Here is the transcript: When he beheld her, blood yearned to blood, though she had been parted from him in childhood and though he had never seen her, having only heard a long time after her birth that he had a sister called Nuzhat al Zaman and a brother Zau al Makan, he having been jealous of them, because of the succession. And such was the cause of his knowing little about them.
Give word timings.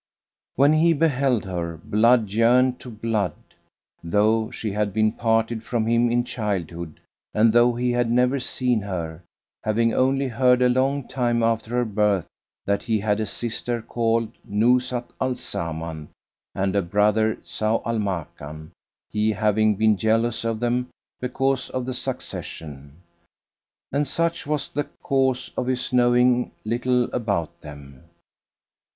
When 0.55 0.73
he 0.73 0.93
beheld 0.93 1.45
her, 1.45 1.77
blood 1.77 2.27
yearned 2.31 2.79
to 2.79 2.89
blood, 2.89 3.35
though 4.03 4.49
she 4.49 4.71
had 4.71 4.93
been 4.93 5.11
parted 5.11 5.61
from 5.61 5.85
him 5.85 6.09
in 6.09 6.23
childhood 6.23 6.99
and 7.35 7.53
though 7.53 7.75
he 7.75 7.91
had 7.91 8.09
never 8.09 8.39
seen 8.39 8.81
her, 8.81 9.21
having 9.63 9.93
only 9.93 10.27
heard 10.27 10.63
a 10.63 10.69
long 10.69 11.07
time 11.07 11.43
after 11.43 11.69
her 11.75 11.85
birth 11.85 12.25
that 12.65 12.81
he 12.81 12.99
had 12.99 13.19
a 13.19 13.27
sister 13.27 13.79
called 13.79 14.31
Nuzhat 14.43 15.11
al 15.21 15.35
Zaman 15.35 16.09
and 16.55 16.75
a 16.75 16.81
brother 16.81 17.35
Zau 17.35 17.83
al 17.85 17.99
Makan, 17.99 18.71
he 19.11 19.31
having 19.33 19.75
been 19.75 19.97
jealous 19.97 20.43
of 20.43 20.59
them, 20.59 20.89
because 21.19 21.69
of 21.69 21.85
the 21.85 21.93
succession. 21.93 22.93
And 23.91 24.07
such 24.07 24.47
was 24.47 24.67
the 24.67 24.85
cause 25.03 25.51
of 25.55 25.67
his 25.67 25.93
knowing 25.93 26.53
little 26.65 27.03
about 27.13 27.61
them. 27.61 28.05